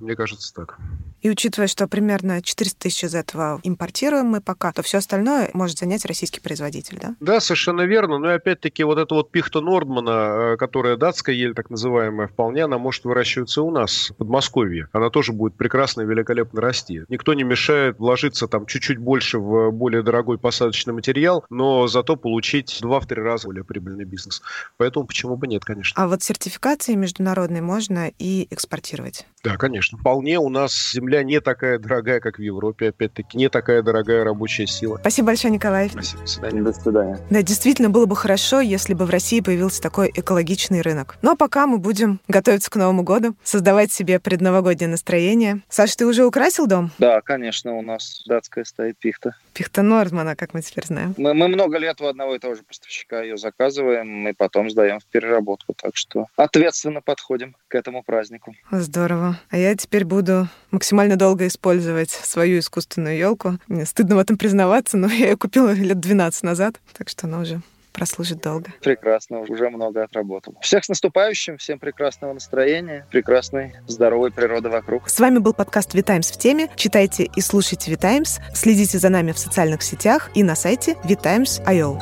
Мне 0.00 0.14
кажется 0.14 0.52
так. 0.52 0.78
И 1.26 1.30
учитывая, 1.30 1.66
что 1.66 1.88
примерно 1.88 2.40
400 2.40 2.78
тысяч 2.78 3.02
из 3.02 3.16
этого 3.16 3.58
импортируем 3.64 4.26
мы 4.26 4.40
пока, 4.40 4.70
то 4.70 4.82
все 4.82 4.98
остальное 4.98 5.50
может 5.54 5.76
занять 5.76 6.04
российский 6.06 6.38
производитель, 6.38 7.00
да? 7.02 7.16
Да, 7.18 7.40
совершенно 7.40 7.80
верно. 7.80 8.18
Но 8.18 8.30
и 8.30 8.36
опять-таки 8.36 8.84
вот 8.84 8.96
эта 8.96 9.12
вот 9.12 9.32
пихта 9.32 9.60
Нордмана, 9.60 10.52
э, 10.52 10.56
которая 10.56 10.96
датская 10.96 11.34
ель 11.34 11.54
так 11.54 11.68
называемая, 11.68 12.28
вполне 12.28 12.62
она 12.62 12.78
может 12.78 13.02
выращиваться 13.02 13.62
у 13.62 13.72
нас, 13.72 14.10
в 14.10 14.14
Подмосковье. 14.14 14.88
Она 14.92 15.10
тоже 15.10 15.32
будет 15.32 15.56
прекрасно 15.56 16.02
и 16.02 16.04
великолепно 16.04 16.60
расти. 16.60 17.02
Никто 17.08 17.34
не 17.34 17.42
мешает 17.42 17.98
вложиться 17.98 18.46
там 18.46 18.66
чуть-чуть 18.66 18.98
больше 18.98 19.40
в 19.40 19.72
более 19.72 20.04
дорогой 20.04 20.38
посадочный 20.38 20.94
материал, 20.94 21.44
но 21.50 21.88
зато 21.88 22.14
получить 22.14 22.78
два-три 22.80 23.20
раза 23.20 23.48
более 23.48 23.64
прибыльный 23.64 24.04
бизнес. 24.04 24.42
Поэтому 24.76 25.04
почему 25.08 25.36
бы 25.36 25.48
нет, 25.48 25.64
конечно. 25.64 26.00
А 26.00 26.06
вот 26.06 26.22
сертификации 26.22 26.94
международные 26.94 27.62
можно 27.62 28.12
и 28.16 28.46
экспортировать? 28.52 29.26
Да, 29.46 29.56
конечно. 29.56 29.98
Вполне 29.98 30.38
у 30.38 30.48
нас 30.48 30.92
земля 30.92 31.22
не 31.22 31.40
такая 31.40 31.78
дорогая, 31.78 32.20
как 32.20 32.38
в 32.38 32.42
Европе, 32.42 32.88
опять-таки, 32.88 33.38
не 33.38 33.48
такая 33.48 33.82
дорогая 33.82 34.24
рабочая 34.24 34.66
сила. 34.66 34.98
Спасибо 35.00 35.26
большое, 35.26 35.52
Николай. 35.52 35.88
Спасибо. 35.88 36.22
До 36.22 36.26
свидания. 36.28 36.62
До 36.62 36.72
свидания. 36.72 37.18
Да, 37.30 37.42
действительно, 37.42 37.90
было 37.90 38.06
бы 38.06 38.16
хорошо, 38.16 38.60
если 38.60 38.94
бы 38.94 39.04
в 39.06 39.10
России 39.10 39.40
появился 39.40 39.80
такой 39.80 40.10
экологичный 40.14 40.80
рынок. 40.80 41.16
Ну 41.22 41.32
а 41.32 41.36
пока 41.36 41.66
мы 41.66 41.78
будем 41.78 42.20
готовиться 42.28 42.70
к 42.70 42.76
Новому 42.76 43.02
году, 43.02 43.36
создавать 43.44 43.92
себе 43.92 44.18
предновогоднее 44.18 44.88
настроение. 44.88 45.62
Саша, 45.68 45.96
ты 45.96 46.06
уже 46.06 46.24
украсил 46.24 46.66
дом? 46.66 46.90
Да, 46.98 47.20
конечно, 47.20 47.76
у 47.76 47.82
нас 47.82 48.22
датская 48.26 48.64
стоит 48.64 48.98
пихта. 48.98 49.36
Пихта 49.56 49.80
Нордмана, 49.80 50.36
как 50.36 50.52
мы 50.52 50.60
теперь 50.60 50.84
знаем. 50.84 51.14
Мы, 51.16 51.32
мы 51.32 51.48
много 51.48 51.78
лет 51.78 51.98
у 52.02 52.06
одного 52.06 52.34
и 52.34 52.38
того 52.38 52.54
же 52.54 52.62
поставщика 52.62 53.22
ее 53.22 53.38
заказываем, 53.38 54.28
и 54.28 54.34
потом 54.34 54.68
сдаем 54.68 55.00
в 55.00 55.06
переработку. 55.06 55.72
Так 55.72 55.96
что 55.96 56.26
ответственно 56.36 57.00
подходим 57.00 57.56
к 57.68 57.74
этому 57.74 58.02
празднику. 58.02 58.54
Здорово. 58.70 59.40
А 59.48 59.56
я 59.56 59.74
теперь 59.74 60.04
буду 60.04 60.48
максимально 60.70 61.16
долго 61.16 61.46
использовать 61.46 62.10
свою 62.10 62.58
искусственную 62.58 63.16
елку. 63.16 63.58
Мне 63.66 63.86
стыдно 63.86 64.16
в 64.16 64.18
этом 64.18 64.36
признаваться, 64.36 64.98
но 64.98 65.08
я 65.10 65.30
ее 65.30 65.36
купила 65.38 65.72
лет 65.72 66.00
12 66.00 66.42
назад, 66.42 66.74
так 66.92 67.08
что 67.08 67.26
она 67.26 67.40
уже 67.40 67.62
прослужит 67.96 68.42
долго. 68.42 68.72
Прекрасно, 68.82 69.40
уже 69.40 69.70
много 69.70 70.04
отработал. 70.04 70.54
Всех 70.60 70.84
с 70.84 70.88
наступающим, 70.88 71.56
всем 71.56 71.78
прекрасного 71.78 72.34
настроения, 72.34 73.06
прекрасной, 73.10 73.74
здоровой 73.86 74.30
природы 74.30 74.68
вокруг. 74.68 75.08
С 75.08 75.18
вами 75.18 75.38
был 75.38 75.54
подкаст 75.54 75.94
«Витаймс 75.94 76.30
в 76.30 76.36
теме». 76.36 76.68
Читайте 76.76 77.24
и 77.24 77.40
слушайте 77.40 77.90
«Витаймс», 77.90 78.38
следите 78.54 78.98
за 78.98 79.08
нами 79.08 79.32
в 79.32 79.38
социальных 79.38 79.82
сетях 79.82 80.30
и 80.34 80.42
на 80.42 80.54
сайте 80.54 80.96
vitimes.io. 81.04 81.98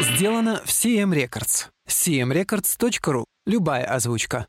Сделано 0.00 0.62
в 0.64 0.68
CM 0.68 1.12
Records. 1.12 1.66
cmrecords.ru. 1.86 3.24
Любая 3.44 3.84
озвучка. 3.84 4.46